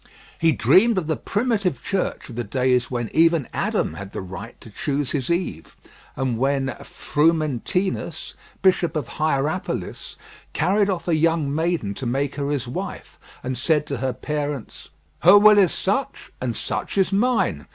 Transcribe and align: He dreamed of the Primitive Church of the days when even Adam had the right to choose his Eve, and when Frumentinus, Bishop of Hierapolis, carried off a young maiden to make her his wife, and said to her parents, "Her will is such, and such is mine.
He 0.39 0.51
dreamed 0.51 0.97
of 0.97 1.05
the 1.05 1.15
Primitive 1.15 1.83
Church 1.83 2.27
of 2.27 2.33
the 2.35 2.43
days 2.43 2.89
when 2.89 3.07
even 3.13 3.47
Adam 3.53 3.93
had 3.93 4.13
the 4.13 4.21
right 4.21 4.59
to 4.59 4.71
choose 4.71 5.11
his 5.11 5.29
Eve, 5.29 5.77
and 6.15 6.39
when 6.39 6.75
Frumentinus, 6.83 8.33
Bishop 8.63 8.95
of 8.95 9.07
Hierapolis, 9.19 10.15
carried 10.53 10.89
off 10.89 11.07
a 11.07 11.13
young 11.13 11.53
maiden 11.53 11.93
to 11.93 12.07
make 12.07 12.33
her 12.33 12.49
his 12.49 12.67
wife, 12.67 13.19
and 13.43 13.55
said 13.55 13.85
to 13.85 13.97
her 13.97 14.11
parents, 14.11 14.89
"Her 15.19 15.37
will 15.37 15.59
is 15.59 15.71
such, 15.71 16.31
and 16.41 16.55
such 16.55 16.97
is 16.97 17.13
mine. 17.13 17.67